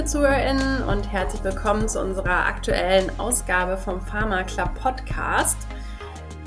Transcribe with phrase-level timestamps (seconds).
[0.00, 5.58] liebe ZuhörerInnen und herzlich willkommen zu unserer aktuellen Ausgabe vom Pharma Club Podcast.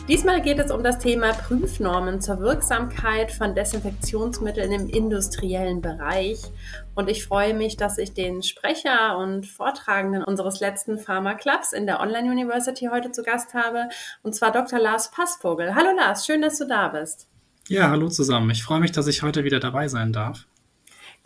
[0.07, 6.41] Diesmal geht es um das Thema Prüfnormen zur Wirksamkeit von Desinfektionsmitteln im industriellen Bereich.
[6.95, 11.85] Und ich freue mich, dass ich den Sprecher und Vortragenden unseres letzten Pharma Clubs in
[11.85, 13.89] der Online University heute zu Gast habe,
[14.23, 14.79] und zwar Dr.
[14.79, 15.75] Lars Passvogel.
[15.75, 17.27] Hallo Lars, schön, dass du da bist.
[17.67, 18.49] Ja, hallo zusammen.
[18.49, 20.47] Ich freue mich, dass ich heute wieder dabei sein darf.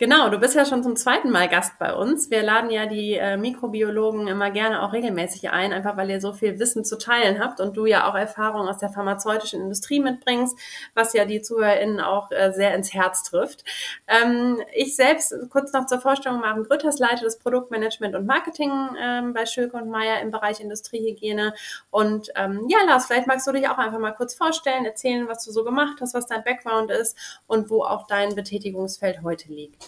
[0.00, 2.30] Genau, du bist ja schon zum zweiten Mal Gast bei uns.
[2.30, 6.32] Wir laden ja die äh, Mikrobiologen immer gerne auch regelmäßig ein, einfach weil ihr so
[6.32, 10.56] viel Wissen zu teilen habt und du ja auch Erfahrung aus der pharmazeutischen Industrie mitbringst,
[10.94, 13.64] was ja die ZuhörerInnen auch äh, sehr ins Herz trifft.
[14.06, 18.70] Ähm, ich selbst, kurz noch zur Vorstellung, Maren Grütters leite das Produktmanagement und Marketing
[19.02, 21.54] ähm, bei Schülke und Meier im Bereich Industriehygiene.
[21.90, 25.44] Und ähm, ja, Lars, vielleicht magst du dich auch einfach mal kurz vorstellen, erzählen, was
[25.44, 29.87] du so gemacht hast, was dein Background ist und wo auch dein Betätigungsfeld heute liegt.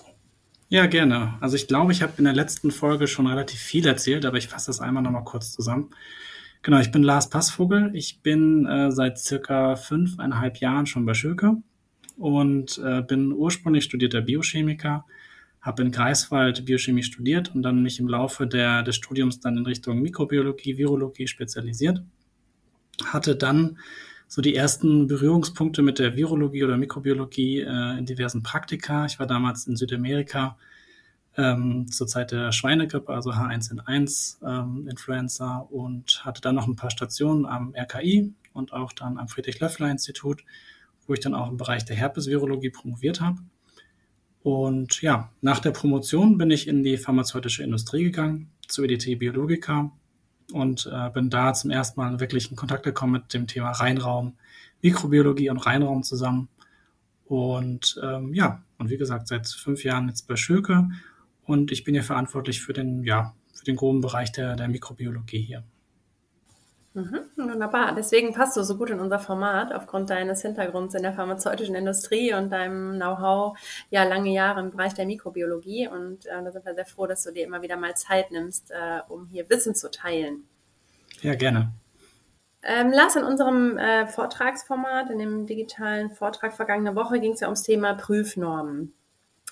[0.73, 1.35] Ja, gerne.
[1.41, 4.47] Also ich glaube, ich habe in der letzten Folge schon relativ viel erzählt, aber ich
[4.47, 5.91] fasse das einmal nochmal kurz zusammen.
[6.63, 7.91] Genau, ich bin Lars Passvogel.
[7.93, 11.57] Ich bin äh, seit circa fünfeinhalb Jahren schon bei Schöke
[12.17, 15.07] und äh, bin ursprünglich studierter Biochemiker,
[15.61, 19.67] habe in Greifswald Biochemie studiert und dann mich im Laufe der, des Studiums dann in
[19.67, 22.01] Richtung Mikrobiologie, Virologie spezialisiert.
[23.07, 23.77] Hatte dann
[24.31, 29.05] so die ersten Berührungspunkte mit der Virologie oder Mikrobiologie äh, in diversen Praktika.
[29.05, 30.57] Ich war damals in Südamerika
[31.37, 36.93] ähm, zur Zeit der Schweinegrippe, also H1N1 ähm, Influenza und hatte dann noch ein paar
[36.93, 40.45] Stationen am RKI und auch dann am Friedrich-Löffler-Institut,
[41.09, 43.39] wo ich dann auch im Bereich der Herpesvirologie promoviert habe.
[44.45, 49.91] Und ja, nach der Promotion bin ich in die pharmazeutische Industrie gegangen, zu EDT Biologica
[50.53, 54.35] und äh, bin da zum ersten Mal wirklich in Kontakt gekommen mit dem Thema Reinraum,
[54.83, 56.49] Mikrobiologie und Reinraum zusammen.
[57.27, 60.89] Und ähm, ja, und wie gesagt, seit fünf Jahren jetzt bei Schöke
[61.45, 65.43] und ich bin hier verantwortlich für den, ja, für den groben Bereich der, der Mikrobiologie
[65.43, 65.65] hier.
[66.93, 67.95] Mhm, wunderbar.
[67.95, 72.35] Deswegen passt du so gut in unser Format aufgrund deines Hintergrunds in der pharmazeutischen Industrie
[72.35, 73.57] und deinem Know-how
[73.91, 75.87] ja lange Jahre im Bereich der Mikrobiologie.
[75.87, 78.73] Und äh, da sind wir sehr froh, dass du dir immer wieder mal Zeit nimmst,
[78.73, 80.49] äh, um hier Wissen zu teilen.
[81.21, 81.71] Ja, gerne.
[82.63, 87.47] Ähm, Lars, in unserem äh, Vortragsformat, in dem digitalen Vortrag vergangene Woche, ging es ja
[87.47, 88.93] ums Thema Prüfnormen.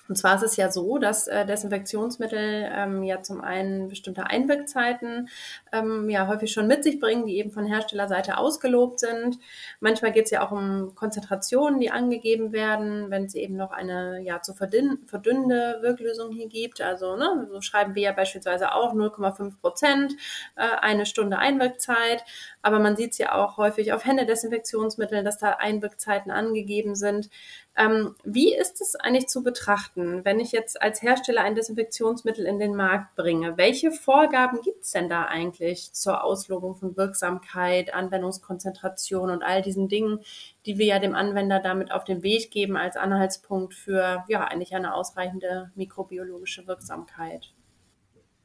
[0.09, 5.29] Und zwar ist es ja so, dass äh, Desinfektionsmittel ähm, ja zum einen bestimmte Einwirkzeiten
[5.71, 9.37] ähm, ja häufig schon mit sich bringen, die eben von Herstellerseite ausgelobt sind.
[9.79, 14.19] Manchmal geht es ja auch um Konzentrationen, die angegeben werden, wenn es eben noch eine
[14.23, 16.81] ja zu verdünnende Wirklösung hier gibt.
[16.81, 20.13] Also ne, so schreiben wir ja beispielsweise auch 0,5 Prozent
[20.55, 22.23] äh, eine Stunde Einwirkzeit.
[22.61, 27.29] Aber man sieht es ja auch häufig auf Händedesinfektionsmitteln, dass da Einwirkzeiten angegeben sind.
[27.77, 32.59] Ähm, wie ist es eigentlich zu betrachten, wenn ich jetzt als Hersteller ein Desinfektionsmittel in
[32.59, 33.55] den Markt bringe?
[33.57, 39.87] Welche Vorgaben gibt es denn da eigentlich zur Auslobung von Wirksamkeit, Anwendungskonzentration und all diesen
[39.87, 40.19] Dingen,
[40.65, 44.75] die wir ja dem Anwender damit auf den Weg geben als Anhaltspunkt für ja eigentlich
[44.75, 47.53] eine ausreichende mikrobiologische Wirksamkeit?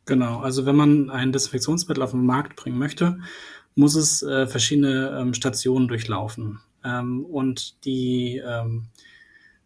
[0.07, 3.19] Genau, also wenn man ein Desinfektionsmittel auf den Markt bringen möchte,
[3.75, 6.61] muss es äh, verschiedene ähm, Stationen durchlaufen.
[6.85, 8.87] Ähm, und die, ähm,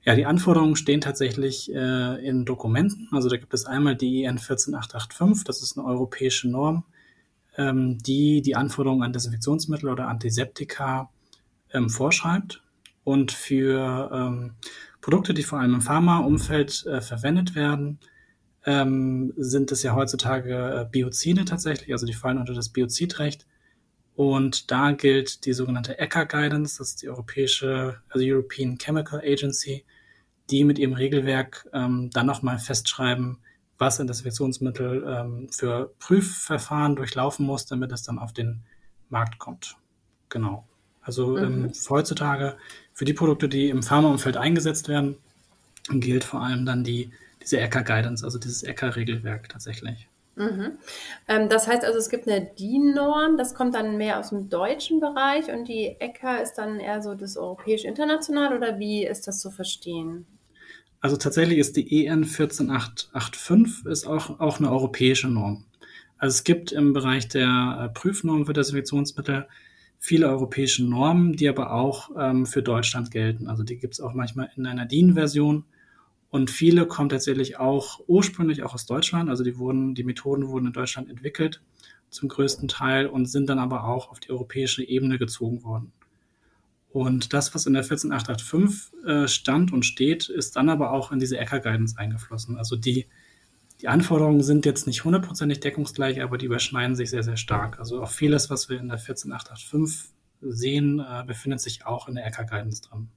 [0.02, 3.08] ja, die Anforderungen stehen tatsächlich äh, in Dokumenten.
[3.12, 6.84] Also da gibt es einmal die EN 14885, das ist eine europäische Norm,
[7.56, 11.10] ähm, die die Anforderungen an Desinfektionsmittel oder Antiseptika
[11.72, 12.62] ähm, vorschreibt.
[13.04, 14.52] Und für ähm,
[15.00, 17.98] Produkte, die vor allem im Pharmaumfeld äh, verwendet werden,
[18.66, 23.47] ähm, sind es ja heutzutage äh, Biozide tatsächlich, also die fallen unter das Biozidrecht.
[24.18, 29.84] Und da gilt die sogenannte ECHA Guidance, das ist die europäische, also European Chemical Agency,
[30.50, 33.38] die mit ihrem Regelwerk ähm, dann nochmal festschreiben,
[33.78, 38.62] was ein Desinfektionsmittel ähm, für Prüfverfahren durchlaufen muss, damit es dann auf den
[39.09, 39.76] Markt kommt.
[40.30, 40.66] Genau.
[41.00, 41.64] Also ähm, mhm.
[41.66, 42.56] ähm, heutzutage
[42.94, 45.14] für die Produkte, die im Pharmaumfeld eingesetzt werden,
[45.91, 50.08] gilt vor allem dann die, diese ECHA Guidance, also dieses ECHA Regelwerk tatsächlich.
[50.38, 50.78] Mhm.
[51.26, 55.00] Ähm, das heißt also, es gibt eine DIN-Norm, das kommt dann mehr aus dem deutschen
[55.00, 59.50] Bereich und die ECHA ist dann eher so das europäisch-international oder wie ist das zu
[59.50, 60.26] verstehen?
[61.00, 65.64] Also tatsächlich ist die EN 14885 ist auch, auch eine europäische Norm.
[66.18, 69.46] Also es gibt im Bereich der äh, Prüfnormen für Desinfektionsmittel
[70.00, 73.48] viele europäische Normen, die aber auch ähm, für Deutschland gelten.
[73.48, 75.64] Also die gibt es auch manchmal in einer DIN-Version
[76.30, 79.30] und viele kommen tatsächlich auch ursprünglich auch aus Deutschland.
[79.30, 81.63] Also die wurden, die Methoden wurden in Deutschland entwickelt
[82.10, 85.92] zum größten Teil und sind dann aber auch auf die europäische Ebene gezogen worden.
[86.91, 91.19] Und das, was in der 14885 äh, stand und steht, ist dann aber auch in
[91.19, 92.57] diese ECHA Guidance eingeflossen.
[92.57, 93.07] Also die
[93.81, 97.78] die Anforderungen sind jetzt nicht hundertprozentig deckungsgleich, aber die überschneiden sich sehr, sehr stark.
[97.78, 102.27] Also auch vieles, was wir in der 14885 sehen, äh, befindet sich auch in der
[102.27, 103.09] RK-Guidance drin.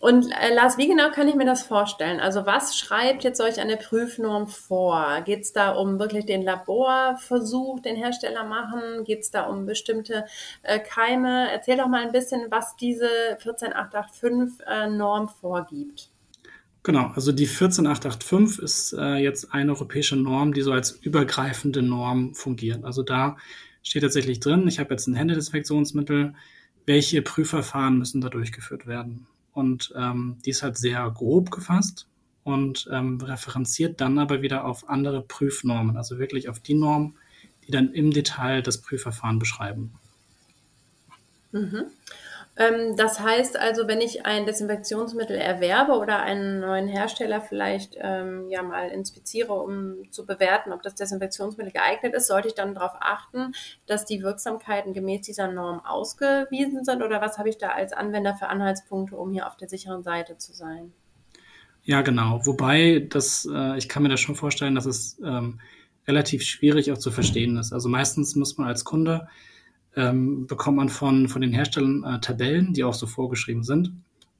[0.00, 2.20] Und äh, Lars, wie genau kann ich mir das vorstellen?
[2.20, 5.22] Also was schreibt jetzt solch eine Prüfnorm vor?
[5.24, 9.02] Geht es da um wirklich den Laborversuch, den Hersteller machen?
[9.04, 10.24] Geht es da um bestimmte
[10.62, 11.50] äh, Keime?
[11.50, 13.08] Erzähl doch mal ein bisschen, was diese
[13.42, 16.10] 14885-Norm äh, vorgibt.
[16.84, 22.34] Genau, also die 14885 ist äh, jetzt eine europäische Norm, die so als übergreifende Norm
[22.34, 22.84] fungiert.
[22.84, 23.36] Also da
[23.82, 26.34] steht tatsächlich drin, ich habe jetzt ein Händedesinfektionsmittel,
[26.86, 29.26] welche Prüfverfahren müssen da durchgeführt werden?
[29.58, 32.06] Und ähm, die ist halt sehr grob gefasst
[32.44, 37.16] und ähm, referenziert dann aber wieder auf andere Prüfnormen, also wirklich auf die Normen,
[37.66, 39.94] die dann im Detail das Prüfverfahren beschreiben.
[41.50, 41.86] Mhm.
[42.58, 48.48] Ähm, das heißt also, wenn ich ein Desinfektionsmittel erwerbe oder einen neuen Hersteller vielleicht ähm,
[48.50, 52.96] ja mal inspiziere, um zu bewerten, ob das Desinfektionsmittel geeignet ist, sollte ich dann darauf
[53.00, 53.52] achten,
[53.86, 58.34] dass die Wirksamkeiten gemäß dieser Norm ausgewiesen sind oder was habe ich da als Anwender
[58.34, 60.92] für Anhaltspunkte, um hier auf der sicheren Seite zu sein?
[61.84, 62.44] Ja, genau.
[62.44, 65.60] Wobei das, äh, ich kann mir das schon vorstellen, dass es ähm,
[66.08, 67.72] relativ schwierig auch zu verstehen ist.
[67.72, 69.28] Also meistens muss man als Kunde
[69.96, 73.92] ähm, bekommt man von, von den Herstellern äh, Tabellen, die auch so vorgeschrieben sind.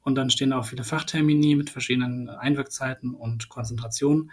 [0.03, 4.31] Und dann stehen da auch viele Fachtermini mit verschiedenen Einwirkzeiten und Konzentrationen,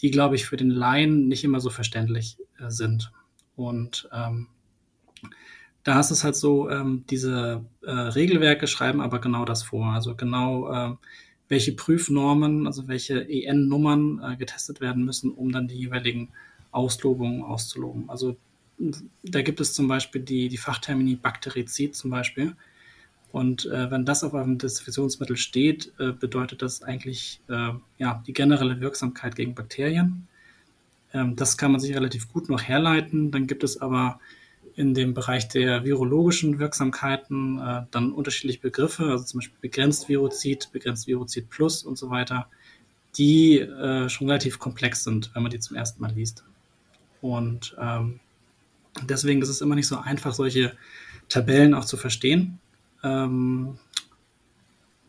[0.00, 3.12] die, glaube ich, für den Laien nicht immer so verständlich äh, sind.
[3.56, 4.48] Und ähm,
[5.84, 9.86] da ist es halt so, ähm, diese äh, Regelwerke schreiben aber genau das vor.
[9.92, 10.96] Also genau, äh,
[11.48, 16.30] welche Prüfnormen, also welche EN-Nummern äh, getestet werden müssen, um dann die jeweiligen
[16.70, 18.08] Auslobungen auszuloben.
[18.08, 18.36] Also
[18.78, 22.56] da gibt es zum Beispiel die, die Fachtermini Bakterizid zum Beispiel.
[23.32, 28.32] Und äh, wenn das auf einem Desinfektionsmittel steht, äh, bedeutet das eigentlich äh, ja, die
[28.32, 30.28] generelle Wirksamkeit gegen Bakterien.
[31.12, 33.32] Ähm, das kann man sich relativ gut noch herleiten.
[33.32, 34.20] Dann gibt es aber
[34.76, 40.70] in dem Bereich der virologischen Wirksamkeiten äh, dann unterschiedliche Begriffe, also zum Beispiel begrenzt Virozid,
[40.72, 42.48] begrenzt Virozid Plus und so weiter,
[43.16, 46.44] die äh, schon relativ komplex sind, wenn man die zum ersten Mal liest.
[47.20, 48.20] Und ähm,
[49.02, 50.76] Deswegen ist es immer nicht so einfach, solche
[51.28, 52.58] Tabellen auch zu verstehen.
[53.02, 53.78] Ähm,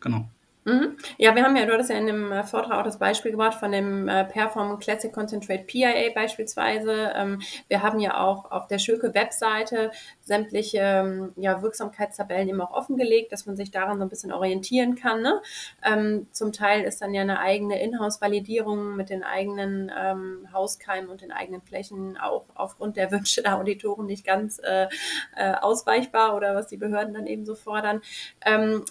[0.00, 0.28] genau.
[0.66, 0.96] Mhm.
[1.16, 3.54] Ja, wir haben ja, du hattest ja in dem äh, Vortrag auch das Beispiel gebracht
[3.54, 7.12] von dem äh, Perform Classic Concentrate PIA beispielsweise.
[7.14, 9.92] Ähm, wir haben ja auch auf der Schöke-Webseite
[10.22, 14.96] sämtliche ähm, ja, Wirksamkeitstabellen eben auch offengelegt, dass man sich daran so ein bisschen orientieren
[14.96, 15.22] kann.
[15.22, 15.40] Ne?
[15.84, 21.20] Ähm, zum Teil ist dann ja eine eigene Inhouse-Validierung mit den eigenen ähm, Hauskeimen und
[21.20, 24.88] den eigenen Flächen auch aufgrund der Wünsche der Auditoren nicht ganz äh,
[25.36, 28.00] äh, ausweichbar oder was die Behörden dann eben so fordern.
[28.44, 28.84] Ähm,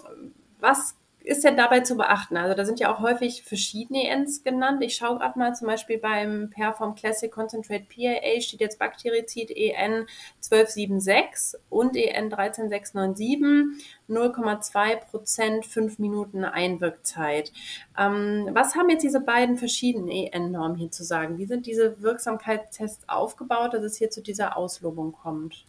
[0.61, 0.95] was
[1.25, 2.37] ist denn dabei zu beachten?
[2.37, 4.83] Also da sind ja auch häufig verschiedene ENs genannt.
[4.83, 10.05] Ich schaue gerade mal zum Beispiel beim Perform Classic Concentrate PAA steht jetzt Bakterizid EN
[10.43, 17.51] 1276 und EN 13697, 0,2 Prozent, 5 Minuten Einwirkzeit.
[17.97, 21.37] Ähm, was haben jetzt diese beiden verschiedenen EN-Normen hier zu sagen?
[21.37, 25.65] Wie sind diese Wirksamkeitstests aufgebaut, dass es hier zu dieser Auslobung kommt?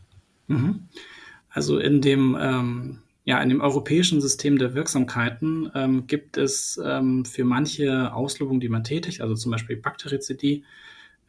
[0.48, 0.88] Mhm.
[1.50, 7.24] Also in dem ähm ja, in dem europäischen System der Wirksamkeiten ähm, gibt es ähm,
[7.24, 10.64] für manche Auslobungen, die man tätigt, also zum Beispiel Bakterizidie,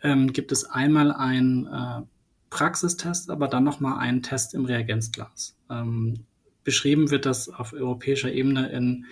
[0.03, 2.03] ähm, gibt es einmal einen äh,
[2.51, 5.57] Praxistest, aber dann nochmal einen Test im Reagenzglas.
[5.71, 6.25] Ähm,
[6.63, 9.05] beschrieben wird das auf europäischer Ebene in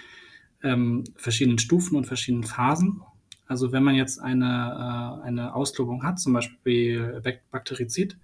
[0.61, 3.01] ähm, verschiedenen Stufen und verschiedenen Phasen.
[3.47, 8.15] Also wenn man jetzt eine, äh, eine Auslobung hat, zum Beispiel Bakterizid,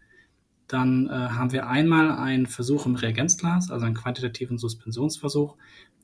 [0.72, 5.58] dann äh, haben wir einmal einen Versuch im Reagenzglas, also einen quantitativen Suspensionsversuch,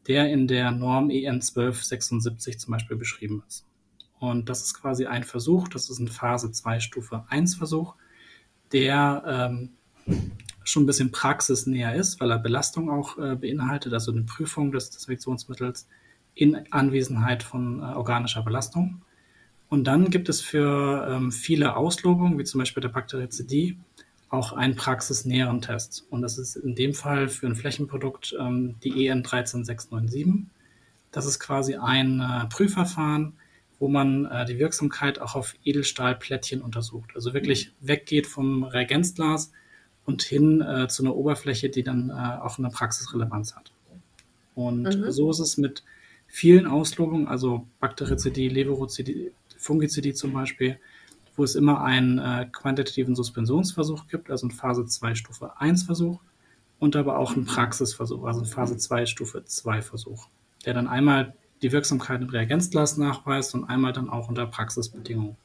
[0.08, 3.66] der in der Norm EN 1276 zum Beispiel beschrieben ist.
[4.20, 7.96] Und das ist quasi ein Versuch, das ist ein Phase 2 Stufe 1 Versuch,
[8.72, 9.70] der ähm,
[10.64, 14.90] schon ein bisschen praxisnäher ist, weil er Belastung auch äh, beinhaltet, also eine Prüfung des
[14.90, 15.88] Desinfektionsmittels
[16.34, 19.02] in Anwesenheit von äh, organischer Belastung.
[19.70, 23.78] Und dann gibt es für ähm, viele Auslobungen, wie zum Beispiel der Bakterizidie,
[24.30, 26.06] auch einen praxisnäheren Test.
[26.10, 30.48] Und das ist in dem Fall für ein Flächenprodukt ähm, die EN 13697.
[31.12, 33.34] Das ist quasi ein äh, Prüfverfahren,
[33.80, 37.12] wo man äh, die Wirksamkeit auch auf Edelstahlplättchen untersucht.
[37.16, 39.52] Also wirklich weggeht vom Reagenzglas
[40.06, 43.72] und hin äh, zu einer Oberfläche, die dann äh, auch eine Praxisrelevanz hat.
[44.56, 45.12] Und mhm.
[45.12, 45.84] so ist es mit
[46.28, 50.80] vielen Auslobungen, also Bakterizidie, Levorozidie, Fungizidie zum Beispiel,
[51.38, 56.20] wo es immer einen äh, quantitativen Suspensionsversuch gibt, also ein Phase 2 Stufe 1 Versuch
[56.80, 60.28] und aber auch einen Praxisversuch, also ein Phase 2 Stufe 2 Versuch,
[60.66, 65.38] der dann einmal die Wirksamkeit im Reagenzglas nachweist und einmal dann auch unter Praxisbedingungen.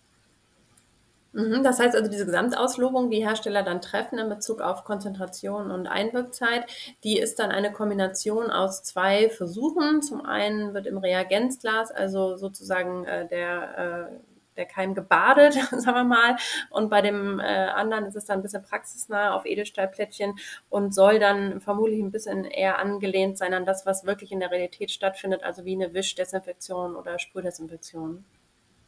[1.33, 5.87] Mhm, das heißt also, diese Gesamtauslobung, die Hersteller dann treffen in Bezug auf Konzentration und
[5.87, 6.67] Einwirkzeit,
[7.05, 10.03] die ist dann eine Kombination aus zwei Versuchen.
[10.03, 16.05] Zum einen wird im Reagenzglas, also sozusagen äh, der, äh, der Keim gebadet, sagen wir
[16.05, 16.37] mal,
[16.71, 20.35] und bei dem äh, anderen ist es dann ein bisschen praxisnah auf Edelstahlplättchen
[20.69, 24.51] und soll dann vermutlich ein bisschen eher angelehnt sein an das, was wirklich in der
[24.51, 28.25] Realität stattfindet, also wie eine Wischdesinfektion oder Sprühdesinfektion.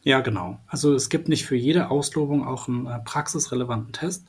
[0.03, 0.59] Ja, genau.
[0.67, 4.27] Also es gibt nicht für jede Auslobung auch einen äh, praxisrelevanten Test.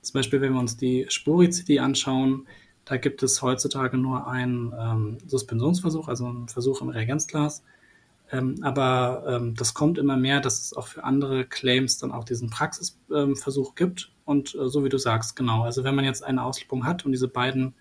[0.00, 2.46] Zum Beispiel, wenn wir uns die Sporizidi anschauen,
[2.84, 7.64] da gibt es heutzutage nur einen ähm, Suspensionsversuch, also einen Versuch im Reagenzglas.
[8.30, 12.24] Ähm, aber ähm, das kommt immer mehr, dass es auch für andere Claims dann auch
[12.24, 14.12] diesen Praxisversuch gibt.
[14.24, 15.62] Und äh, so wie du sagst, genau.
[15.62, 17.74] Also wenn man jetzt eine Auslobung hat und diese beiden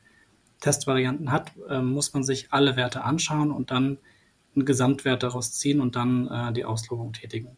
[0.61, 3.97] Testvarianten hat, äh, muss man sich alle Werte anschauen und dann
[4.55, 7.57] einen Gesamtwert daraus ziehen und dann äh, die Auslobung tätigen.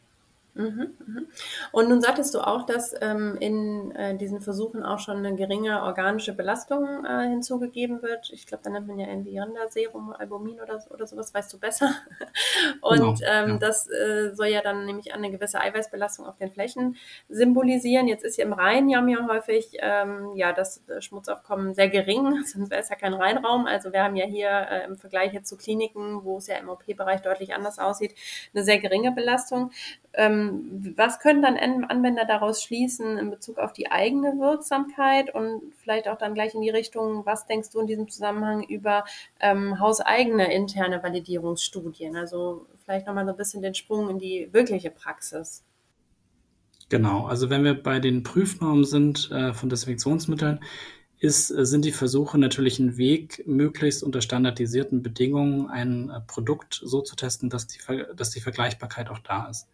[0.60, 1.28] Mhm, mhm.
[1.72, 5.84] Und nun sagtest du auch, dass ähm, in äh, diesen Versuchen auch schon eine geringe
[5.84, 8.30] organische Belastung äh, hinzugegeben wird.
[8.34, 11.96] Ich glaube, da nennt man ja irgendwie Rinderserum, Albumin oder, oder sowas, weißt du besser.
[12.82, 13.58] Und genau, ähm, ja.
[13.58, 16.98] das äh, soll ja dann nämlich eine gewisse Eiweißbelastung auf den Flächen
[17.30, 18.10] symbolisieren.
[18.10, 22.82] Jetzt ist ja im Rheinjam ja häufig ähm, ja, das Schmutzaufkommen sehr gering, sonst wäre
[22.82, 23.66] es ja kein Reinraum.
[23.66, 26.68] Also wir haben ja hier äh, im Vergleich jetzt zu Kliniken, wo es ja im
[26.68, 28.14] OP-Bereich deutlich anders aussieht,
[28.54, 29.72] eine sehr geringe Belastung.
[30.20, 36.10] Ähm, was können dann Anwender daraus schließen in Bezug auf die eigene Wirksamkeit und vielleicht
[36.10, 39.06] auch dann gleich in die Richtung, was denkst du in diesem Zusammenhang über
[39.40, 42.18] ähm, hauseigene interne Validierungsstudien?
[42.18, 45.64] Also vielleicht nochmal so ein bisschen den Sprung in die wirkliche Praxis.
[46.90, 50.60] Genau, also wenn wir bei den Prüfnormen sind äh, von Desinfektionsmitteln,
[51.20, 56.82] ist, äh, sind die Versuche natürlich ein Weg, möglichst unter standardisierten Bedingungen ein äh, Produkt
[56.84, 57.80] so zu testen, dass die,
[58.16, 59.68] dass die Vergleichbarkeit auch da ist.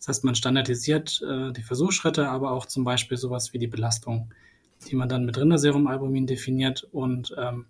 [0.00, 4.32] Das heißt, man standardisiert äh, die Versuchsschritte, aber auch zum Beispiel sowas wie die Belastung,
[4.88, 6.88] die man dann mit Rinderserumalbumin definiert.
[6.90, 7.66] Und ähm,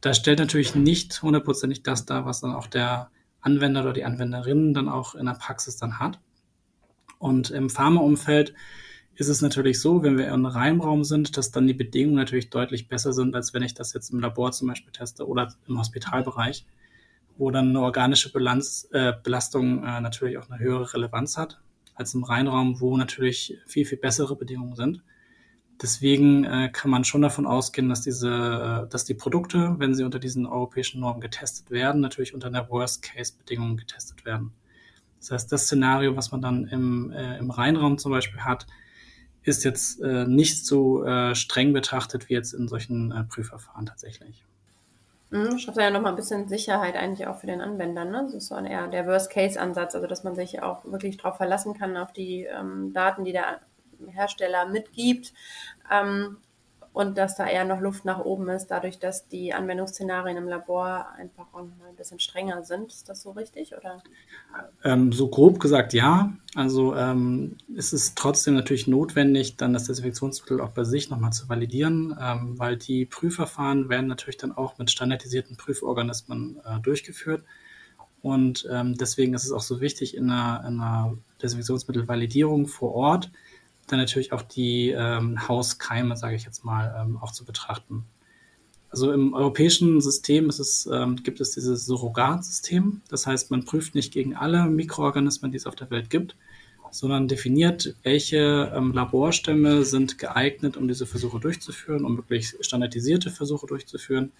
[0.00, 4.74] da stellt natürlich nicht hundertprozentig das dar, was dann auch der Anwender oder die Anwenderin
[4.74, 6.18] dann auch in der Praxis dann hat.
[7.20, 8.54] Und im Pharmaumfeld
[9.14, 12.50] ist es natürlich so, wenn wir in einem Reimraum sind, dass dann die Bedingungen natürlich
[12.50, 15.78] deutlich besser sind, als wenn ich das jetzt im Labor zum Beispiel teste oder im
[15.78, 16.66] Hospitalbereich,
[17.36, 21.60] wo dann eine organische Bilanz, äh, Belastung äh, natürlich auch eine höhere Relevanz hat
[21.98, 25.02] als im Reinraum, wo natürlich viel, viel bessere Bedingungen sind.
[25.82, 30.04] Deswegen äh, kann man schon davon ausgehen, dass diese, äh, dass die Produkte, wenn sie
[30.04, 34.52] unter diesen europäischen Normen getestet werden, natürlich unter der Worst-Case-Bedingungen getestet werden.
[35.18, 38.66] Das heißt, das Szenario, was man dann im, äh, im Reinraum zum Beispiel hat,
[39.42, 44.44] ist jetzt äh, nicht so äh, streng betrachtet wie jetzt in solchen äh, Prüfverfahren tatsächlich.
[45.30, 48.04] Mhm, schafft ja nochmal ein bisschen Sicherheit eigentlich auch für den Anwender.
[48.04, 48.22] Ne?
[48.24, 51.96] Das ist so eher der Worst-Case-Ansatz, also dass man sich auch wirklich darauf verlassen kann,
[51.96, 53.60] auf die ähm, Daten, die der
[54.06, 55.34] Hersteller mitgibt.
[55.90, 56.38] Ähm,
[56.98, 61.06] und dass da eher noch Luft nach oben ist, dadurch, dass die Anwendungsszenarien im Labor
[61.16, 62.90] einfach auch mal ein bisschen strenger sind.
[62.90, 63.72] Ist das so richtig?
[63.76, 64.02] Oder?
[64.82, 66.32] Ähm, so grob gesagt ja.
[66.56, 71.48] Also ähm, ist es trotzdem natürlich notwendig, dann das Desinfektionsmittel auch bei sich nochmal zu
[71.48, 77.44] validieren, ähm, weil die Prüfverfahren werden natürlich dann auch mit standardisierten Prüforganismen äh, durchgeführt.
[78.22, 83.30] Und ähm, deswegen ist es auch so wichtig, in einer, in einer Desinfektionsmittelvalidierung vor Ort
[83.92, 88.04] dann natürlich auch die ähm, Hauskeime, sage ich jetzt mal, ähm, auch zu betrachten.
[88.90, 93.02] Also im europäischen System es, ähm, gibt es dieses Surrogatsystem.
[93.08, 96.36] Das heißt, man prüft nicht gegen alle Mikroorganismen, die es auf der Welt gibt,
[96.90, 103.66] sondern definiert, welche ähm, Laborstämme sind geeignet, um diese Versuche durchzuführen, um möglichst standardisierte Versuche
[103.66, 104.32] durchzuführen,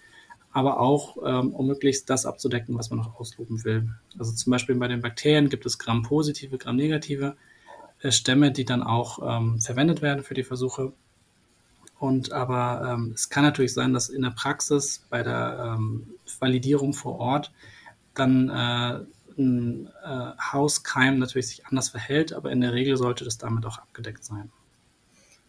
[0.51, 3.91] aber auch ähm, um möglichst das abzudecken, was man noch ausloben will.
[4.19, 7.37] Also zum Beispiel bei den Bakterien gibt es Gramm-positive, Gramm-negative.
[8.05, 10.93] Stämme, die dann auch ähm, verwendet werden für die Versuche.
[11.99, 16.07] Und aber ähm, es kann natürlich sein, dass in der Praxis bei der ähm,
[16.39, 17.53] Validierung vor Ort
[18.15, 19.01] dann äh,
[19.37, 23.79] ein äh, Hauskeim natürlich sich anders verhält, aber in der Regel sollte das damit auch
[23.79, 24.51] abgedeckt sein.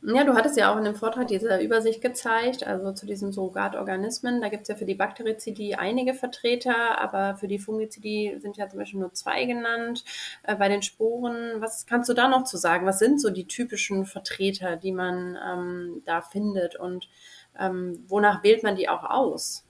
[0.02, 4.40] Ja, du hattest ja auch in dem Vortrag diese Übersicht gezeigt, also zu diesen Surrogatorganismen.
[4.40, 8.70] Da gibt es ja für die Bakterizidie einige Vertreter, aber für die Fungizidie sind ja
[8.70, 10.06] zum Beispiel nur zwei genannt.
[10.44, 12.86] Äh, bei den Sporen, was kannst du da noch zu sagen?
[12.86, 17.10] Was sind so die typischen Vertreter, die man ähm, da findet und
[17.60, 19.66] ähm, wonach wählt man die auch aus?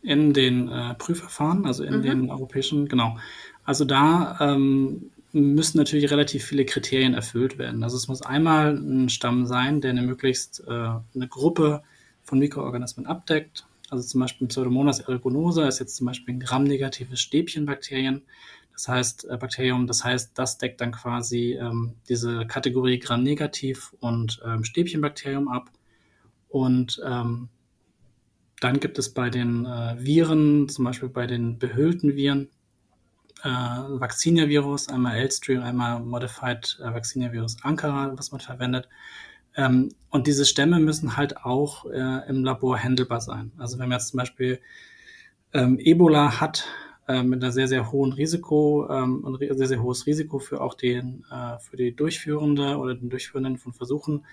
[0.00, 2.02] In den äh, Prüfverfahren, also in mhm.
[2.02, 3.16] den europäischen, genau.
[3.64, 7.82] Also da ähm, müssen natürlich relativ viele Kriterien erfüllt werden.
[7.82, 11.82] Also es muss einmal ein Stamm sein, der eine möglichst äh, eine Gruppe
[12.22, 13.66] von Mikroorganismen abdeckt.
[13.90, 18.22] Also zum Beispiel Pseudomonas aeruginosa ist jetzt zum Beispiel ein gramnegatives Stäbchenbakterien.
[18.72, 24.40] Das heißt, äh, Bakterium, das heißt, das deckt dann quasi ähm, diese Kategorie Gram-Negativ und
[24.46, 25.70] ähm, Stäbchenbakterium ab.
[26.48, 27.48] Und ähm,
[28.60, 32.48] dann gibt es bei den äh, Viren, zum Beispiel bei den behüllten Viren,
[33.42, 38.88] äh, Vaccinia-Virus, einmal L-Stream, einmal Modified äh, Vaccinia-Virus Ankara, was man verwendet.
[39.56, 43.52] Ähm, und diese Stämme müssen halt auch äh, im Labor handelbar sein.
[43.58, 44.60] Also wenn man jetzt zum Beispiel
[45.52, 46.66] ähm, Ebola hat,
[47.08, 51.24] äh, mit einer sehr, sehr hohen Risiko, ähm, sehr, sehr hohes Risiko für auch den,
[51.30, 54.26] äh, für die Durchführende oder den Durchführenden von Versuchen,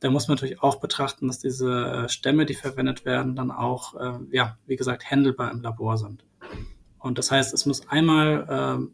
[0.00, 3.94] da muss man natürlich auch betrachten, dass diese äh, Stämme, die verwendet werden, dann auch,
[3.94, 6.24] äh, ja, wie gesagt, handelbar im Labor sind.
[7.00, 8.86] Und das heißt, es muss einmal äh,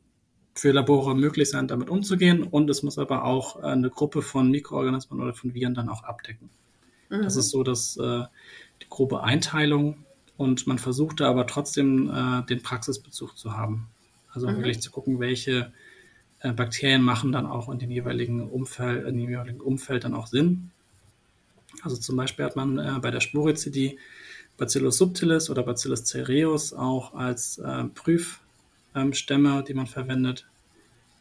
[0.55, 5.21] für Labore möglich sein, damit umzugehen und es muss aber auch eine Gruppe von Mikroorganismen
[5.21, 6.49] oder von Viren dann auch abdecken.
[7.11, 7.23] Mhm.
[7.23, 8.23] Das ist so dass äh,
[8.83, 13.89] die grobe Einteilung und man versucht da aber trotzdem äh, den Praxisbezug zu haben.
[14.33, 14.57] Also mhm.
[14.57, 15.73] wirklich zu gucken, welche
[16.41, 20.27] äh, Bakterien machen dann auch in dem jeweiligen Umfeld, in dem jeweiligen Umfeld dann auch
[20.27, 20.71] Sinn.
[21.83, 23.99] Also zum Beispiel hat man äh, bei der Sporizidie
[24.57, 30.47] Bacillus subtilis oder Bacillus cereus auch als äh, Prüfstämme, ähm, die man verwendet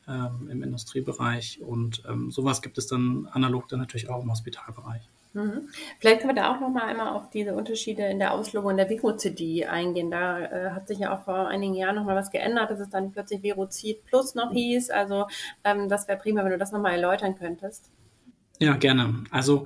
[0.07, 1.61] ähm, im Industriebereich.
[1.61, 5.09] Und ähm, sowas gibt es dann analog dann natürlich auch im Hospitalbereich.
[5.33, 5.67] Mhm.
[5.99, 8.89] Vielleicht können wir da auch noch mal einmal auf diese Unterschiede in der Auslegung der
[8.89, 10.09] Virozidie eingehen.
[10.09, 12.89] Da äh, hat sich ja auch vor einigen Jahren noch mal was geändert, dass es
[12.89, 14.91] dann plötzlich Virozid Plus noch hieß.
[14.91, 15.27] Also
[15.65, 17.91] ähm, das wäre prima, wenn du das noch mal erläutern könntest.
[18.59, 19.25] Ja, gerne.
[19.31, 19.65] Also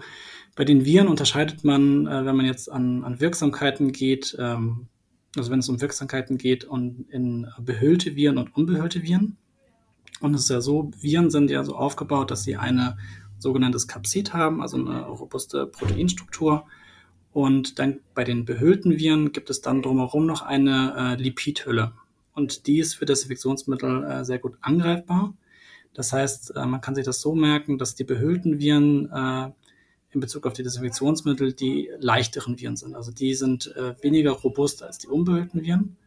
[0.60, 4.88] bei den Viren unterscheidet man, äh, wenn man jetzt an, an Wirksamkeiten geht, ähm,
[5.38, 9.38] also wenn es um Wirksamkeiten geht und in behüllte Viren und unbehüllte Viren.
[10.20, 12.98] Und es ist ja so, Viren sind ja so aufgebaut, dass sie eine
[13.38, 16.66] sogenanntes Kapsid haben, also eine robuste Proteinstruktur.
[17.32, 21.94] Und dann bei den behüllten Viren gibt es dann drumherum noch eine äh, Lipidhülle.
[22.34, 25.34] Und die ist für Desinfektionsmittel äh, sehr gut angreifbar.
[25.94, 29.52] Das heißt, äh, man kann sich das so merken, dass die behüllten Viren äh,
[30.12, 32.96] in Bezug auf die Desinfektionsmittel die leichteren Viren sind.
[32.96, 35.98] Also die sind äh, weniger robust als die unbehüllten Viren.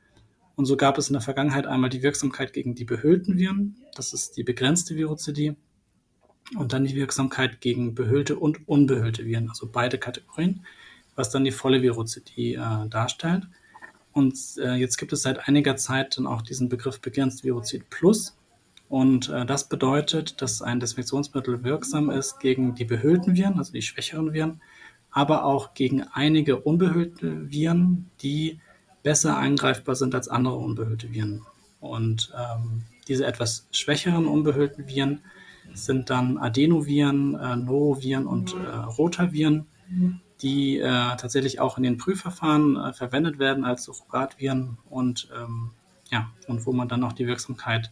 [0.56, 3.76] Und so gab es in der Vergangenheit einmal die Wirksamkeit gegen die behüllten Viren.
[3.94, 5.54] Das ist die begrenzte Virozidie.
[6.56, 10.66] Und dann die Wirksamkeit gegen behüllte und unbehüllte Viren, also beide Kategorien,
[11.14, 13.46] was dann die volle Virozidie äh, darstellt.
[14.12, 18.36] Und äh, jetzt gibt es seit einiger Zeit dann auch diesen Begriff begrenzt Virozid Plus.
[18.92, 23.80] Und äh, das bedeutet, dass ein Desinfektionsmittel wirksam ist gegen die behüllten Viren, also die
[23.80, 24.60] schwächeren Viren,
[25.10, 28.60] aber auch gegen einige unbehüllte Viren, die
[29.02, 31.40] besser eingreifbar sind als andere unbehüllte Viren.
[31.80, 35.22] Und ähm, diese etwas schwächeren unbehüllten Viren
[35.72, 39.68] sind dann Adenoviren, äh, Noroviren und äh, Rotaviren,
[40.42, 45.70] die äh, tatsächlich auch in den Prüfverfahren äh, verwendet werden als Surrogatviren und ähm,
[46.10, 47.90] ja, und wo man dann auch die Wirksamkeit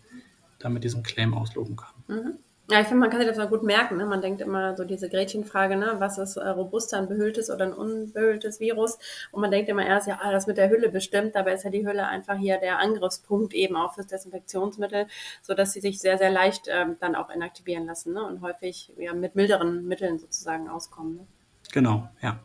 [0.60, 1.94] da mit diesem Claim ausloben kann.
[2.06, 2.38] Mhm.
[2.70, 3.96] Ja, ich finde, man kann sich das mal gut merken.
[3.96, 4.06] Ne?
[4.06, 5.96] Man denkt immer so diese Gretchenfrage, ne?
[5.98, 8.96] was ist äh, robuster, ein behülltes oder ein unbehülltes Virus?
[9.32, 11.34] Und man denkt immer erst, ja, ah, das mit der Hülle bestimmt.
[11.34, 15.08] Dabei ist ja die Hülle einfach hier der Angriffspunkt eben auch fürs Desinfektionsmittel,
[15.42, 18.24] sodass sie sich sehr, sehr leicht ähm, dann auch inaktivieren lassen ne?
[18.24, 21.16] und häufig ja, mit milderen Mitteln sozusagen auskommen.
[21.16, 21.26] Ne?
[21.72, 22.38] Genau, ja.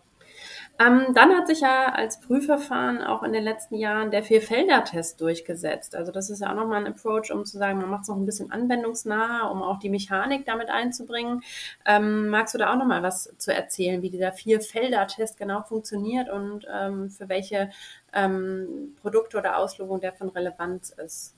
[0.77, 5.95] Ähm, dann hat sich ja als Prüfverfahren auch in den letzten Jahren der Vierfelder-Test durchgesetzt.
[5.95, 8.17] Also das ist ja auch nochmal ein Approach, um zu sagen, man macht es noch
[8.17, 11.41] ein bisschen anwendungsnaher, um auch die Mechanik damit einzubringen.
[11.85, 16.65] Ähm, magst du da auch nochmal was zu erzählen, wie dieser Vierfelder-Test genau funktioniert und
[16.69, 17.69] ähm, für welche
[18.11, 21.35] ähm, Produkte oder Auslösungen der von Relevanz ist?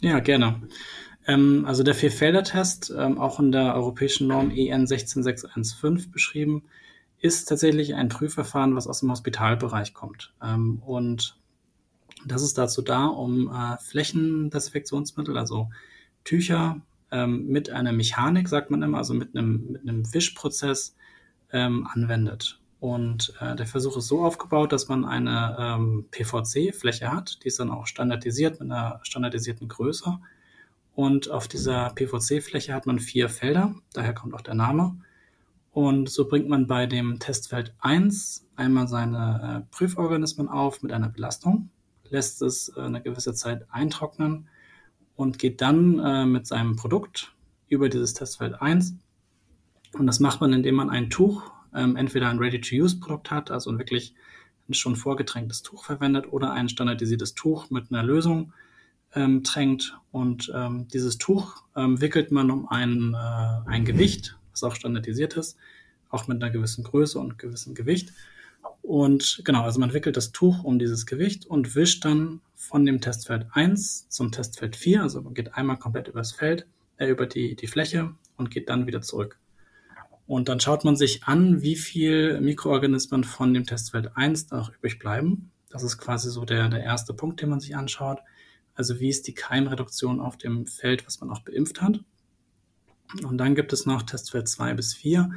[0.00, 0.62] Ja, gerne.
[1.28, 6.64] Ähm, also der Vierfelder-Test, ähm, auch in der europäischen Norm EN 16615 beschrieben,
[7.24, 10.34] ist tatsächlich ein Prüfverfahren, was aus dem Hospitalbereich kommt.
[10.42, 11.38] Ähm, und
[12.26, 15.70] das ist dazu da, um äh, Flächendesinfektionsmittel, also
[16.24, 20.96] Tücher ähm, mit einer Mechanik, sagt man immer, also mit einem, mit einem Wischprozess
[21.50, 22.60] ähm, anwendet.
[22.78, 27.58] Und äh, der Versuch ist so aufgebaut, dass man eine ähm, PVC-Fläche hat, die ist
[27.58, 30.18] dann auch standardisiert mit einer standardisierten Größe.
[30.94, 34.98] Und auf dieser PVC-Fläche hat man vier Felder, daher kommt auch der Name.
[35.74, 41.08] Und so bringt man bei dem Testfeld 1 einmal seine äh, Prüforganismen auf mit einer
[41.08, 41.68] Belastung,
[42.08, 44.46] lässt es äh, eine gewisse Zeit eintrocknen
[45.16, 47.34] und geht dann äh, mit seinem Produkt
[47.66, 48.94] über dieses Testfeld 1.
[49.94, 54.14] Und das macht man, indem man ein Tuch, ähm, entweder ein Ready-to-Use-Produkt hat, also wirklich
[54.68, 58.52] ein schon vorgetränktes Tuch verwendet oder ein standardisiertes Tuch mit einer Lösung
[59.12, 59.98] ähm, tränkt.
[60.12, 65.36] Und ähm, dieses Tuch ähm, wickelt man um ein, äh, ein Gewicht was auch standardisiert
[65.36, 65.56] ist,
[66.10, 68.12] auch mit einer gewissen Größe und gewissem Gewicht.
[68.82, 73.00] Und genau, also man wickelt das Tuch um dieses Gewicht und wischt dann von dem
[73.00, 75.02] Testfeld 1 zum Testfeld 4.
[75.02, 76.66] Also man geht einmal komplett übers Feld,
[76.98, 79.38] äh, über die, die Fläche und geht dann wieder zurück.
[80.26, 84.98] Und dann schaut man sich an, wie viel Mikroorganismen von dem Testfeld 1 noch übrig
[84.98, 85.50] bleiben.
[85.68, 88.20] Das ist quasi so der, der erste Punkt, den man sich anschaut.
[88.74, 92.00] Also wie ist die Keimreduktion auf dem Feld, was man auch beimpft hat.
[93.22, 95.30] Und dann gibt es noch Testfeld 2 bis 4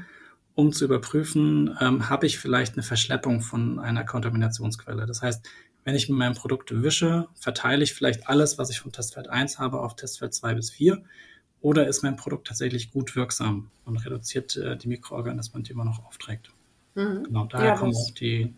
[0.57, 5.05] um zu überprüfen, ähm, habe ich vielleicht eine Verschleppung von einer Kontaminationsquelle.
[5.05, 5.47] Das heißt,
[5.83, 9.59] wenn ich mit meinem Produkt wische, verteile ich vielleicht alles, was ich vom Testfeld 1
[9.59, 11.03] habe, auf Testfeld 2 bis 4
[11.61, 16.03] oder ist mein Produkt tatsächlich gut wirksam und reduziert äh, die Mikroorganismen, die man noch
[16.03, 16.49] aufträgt.
[16.95, 17.25] Mhm.
[17.25, 18.51] Genau, daher ja, kommen auch die,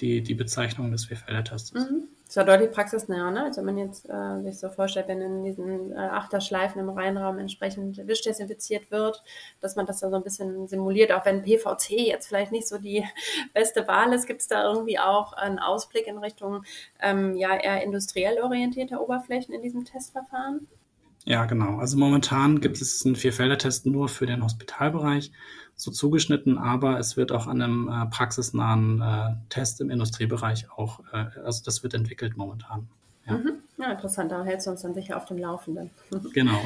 [0.00, 1.72] die, die Bezeichnung des Vierfelder-Tests.
[1.72, 2.08] Mhm.
[2.26, 3.44] Das war deutlich praxisnäher, ne?
[3.44, 7.38] Also wenn man jetzt äh, sich so vorstellt, wenn in diesen äh, Achterschleifen im Reinraum
[7.38, 9.22] entsprechend wischdesinfiziert wird,
[9.60, 12.78] dass man das dann so ein bisschen simuliert, auch wenn PVC jetzt vielleicht nicht so
[12.78, 13.04] die
[13.54, 16.64] beste Wahl ist, gibt es da irgendwie auch einen Ausblick in Richtung
[17.00, 20.66] ähm, ja eher industriell orientierter Oberflächen in diesem Testverfahren?
[21.26, 21.78] Ja, genau.
[21.78, 25.32] Also momentan gibt es einen Vierfelder-Test nur für den Hospitalbereich,
[25.76, 31.00] so zugeschnitten, aber es wird auch an einem äh, praxisnahen äh, Test im Industriebereich auch,
[31.12, 32.88] äh, also das wird entwickelt momentan.
[33.26, 33.34] Ja.
[33.34, 33.52] Mhm.
[33.86, 34.32] Ja, interessant.
[34.32, 35.90] Da hältst du uns dann sicher auf dem Laufenden.
[36.34, 36.60] Genau.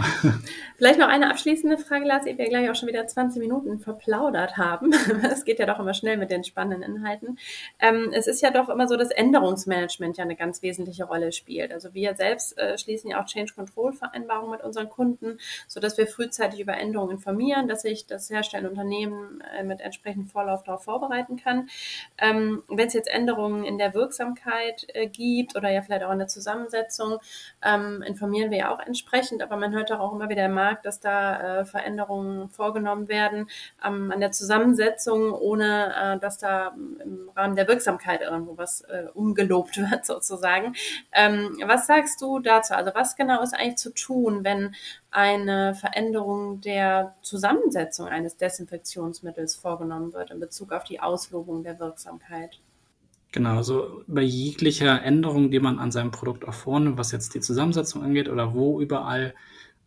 [0.79, 4.57] Vielleicht noch eine abschließende Frage, Lars, ehe wir gleich auch schon wieder 20 Minuten verplaudert
[4.57, 4.93] haben.
[5.31, 7.39] Es geht ja doch immer schnell mit den spannenden Inhalten.
[7.79, 11.73] Ähm, es ist ja doch immer so, dass Änderungsmanagement ja eine ganz wesentliche Rolle spielt.
[11.73, 16.07] Also wir selbst äh, schließen ja auch Change Control Vereinbarungen mit unseren Kunden, sodass wir
[16.07, 21.37] frühzeitig über Änderungen informieren, dass sich das herstellende Unternehmen äh, mit entsprechendem Vorlauf darauf vorbereiten
[21.37, 21.69] kann.
[22.19, 26.19] Ähm, Wenn es jetzt Änderungen in der Wirksamkeit äh, gibt oder ja vielleicht auch in
[26.19, 26.71] der Zusammenarbeit,
[27.11, 27.21] Zusammensetzung
[27.63, 31.01] ähm, informieren wir ja auch entsprechend, aber man hört auch immer wieder im Markt, dass
[31.01, 33.49] da äh, Veränderungen vorgenommen werden
[33.85, 39.07] ähm, an der Zusammensetzung, ohne äh, dass da im Rahmen der Wirksamkeit irgendwo was äh,
[39.15, 40.75] umgelobt wird sozusagen.
[41.13, 42.75] Ähm, was sagst du dazu?
[42.75, 44.75] Also was genau ist eigentlich zu tun, wenn
[45.11, 52.61] eine Veränderung der Zusammensetzung eines Desinfektionsmittels vorgenommen wird in Bezug auf die Auslobung der Wirksamkeit?
[53.33, 57.41] Genau, also bei jeglicher Änderung, die man an seinem Produkt auch vornimmt, was jetzt die
[57.41, 59.35] Zusammensetzung angeht oder wo überall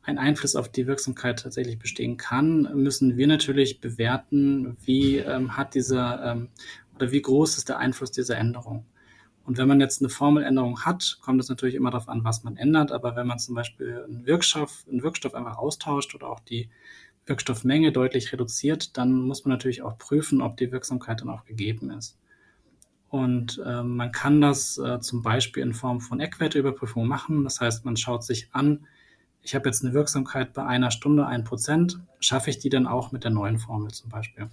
[0.01, 5.75] ein Einfluss auf die Wirksamkeit tatsächlich bestehen kann, müssen wir natürlich bewerten, wie ähm, hat
[5.75, 6.49] dieser ähm,
[6.95, 8.85] oder wie groß ist der Einfluss dieser Änderung.
[9.45, 12.55] Und wenn man jetzt eine Formeländerung hat, kommt es natürlich immer darauf an, was man
[12.55, 12.91] ändert.
[12.91, 16.69] Aber wenn man zum Beispiel einen Wirkstoff, einen Wirkstoff einfach austauscht oder auch die
[17.25, 21.91] Wirkstoffmenge deutlich reduziert, dann muss man natürlich auch prüfen, ob die Wirksamkeit dann auch gegeben
[21.91, 22.17] ist.
[23.13, 27.43] Und äh, man kann das äh, zum Beispiel in Form von Eckwerteüberprüfung machen.
[27.43, 28.87] Das heißt, man schaut sich an,
[29.43, 33.11] ich habe jetzt eine Wirksamkeit bei einer Stunde ein Prozent, schaffe ich die dann auch
[33.11, 34.49] mit der neuen Formel zum Beispiel?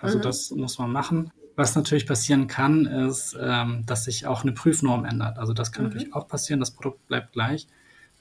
[0.00, 0.22] Also mhm.
[0.22, 1.30] das muss man machen.
[1.54, 5.38] Was natürlich passieren kann, ist, ähm, dass sich auch eine Prüfnorm ändert.
[5.38, 5.90] Also das kann mhm.
[5.90, 7.68] natürlich auch passieren, das Produkt bleibt gleich,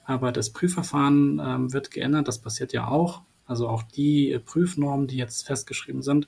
[0.06, 3.24] aber das Prüfverfahren ähm, wird geändert, das passiert ja auch.
[3.48, 6.28] Also auch die Prüfnormen, die jetzt festgeschrieben sind,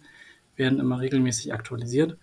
[0.56, 2.18] werden immer regelmäßig aktualisiert.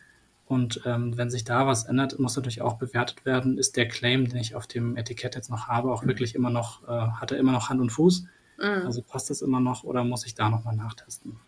[0.51, 4.29] Und ähm, wenn sich da was ändert, muss natürlich auch bewertet werden, ist der Claim,
[4.29, 7.39] den ich auf dem Etikett jetzt noch habe, auch wirklich immer noch, äh, hat er
[7.39, 8.27] immer noch Hand und Fuß?
[8.59, 8.85] Mhm.
[8.85, 11.39] Also passt das immer noch oder muss ich da nochmal nachtesten?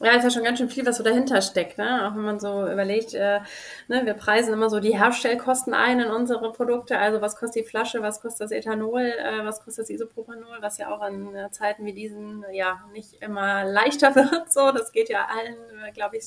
[0.00, 1.78] Ja, ist ja schon ganz schön viel, was so dahinter steckt.
[1.78, 2.06] Ne?
[2.06, 3.40] Auch wenn man so überlegt, äh,
[3.88, 6.98] ne, wir preisen immer so die Herstellkosten ein in unsere Produkte.
[6.98, 10.76] Also was kostet die Flasche, was kostet das Ethanol, äh, was kostet das Isopropanol, was
[10.76, 14.52] ja auch in äh, Zeiten wie diesen ja nicht immer leichter wird.
[14.52, 15.56] So, das geht ja allen,
[15.86, 16.24] äh, glaube ich,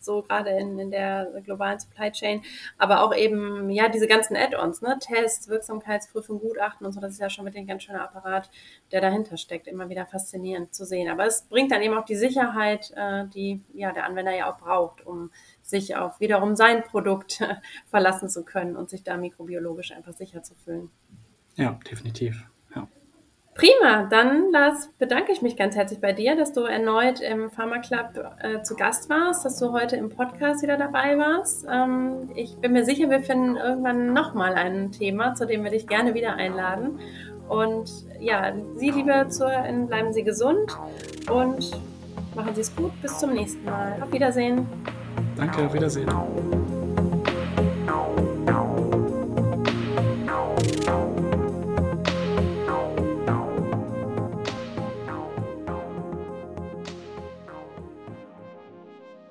[0.00, 2.42] so gerade in, in der globalen Supply Chain.
[2.76, 4.98] Aber auch eben, ja, diese ganzen Add-ons, ne?
[4.98, 8.50] Tests, Wirksamkeitsprüfung, Gutachten und so, das ist ja schon mit dem ganz schöner Apparat,
[8.90, 9.68] der dahinter steckt.
[9.68, 11.08] Immer wieder faszinierend zu sehen.
[11.08, 14.52] Aber es bringt dann eben auch die Sicherheit, Sicherheit, äh, die ja der Anwender ja
[14.52, 15.30] auch braucht, um
[15.62, 17.40] sich auf wiederum sein Produkt
[17.90, 20.90] verlassen zu können und sich da mikrobiologisch einfach sicher zu fühlen.
[21.56, 22.46] Ja, definitiv.
[22.74, 22.88] Ja.
[23.54, 27.78] Prima, dann Lars, bedanke ich mich ganz herzlich bei dir, dass du erneut im Pharma
[27.78, 31.66] Club äh, zu Gast warst, dass du heute im Podcast wieder dabei warst.
[31.70, 35.86] Ähm, ich bin mir sicher, wir finden irgendwann nochmal ein Thema, zu dem wir dich
[35.86, 37.00] gerne wieder einladen.
[37.48, 37.90] Und
[38.20, 40.78] ja, Sie, liebe Zuhörerinnen, bleiben Sie gesund
[41.28, 41.72] und
[42.40, 42.90] Machen Sie es gut.
[43.02, 44.02] Bis zum nächsten Mal.
[44.02, 44.66] Auf Wiedersehen.
[45.36, 46.08] Danke, auf Wiedersehen.